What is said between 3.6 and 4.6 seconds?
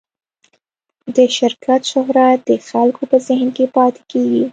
پاتې کېږي.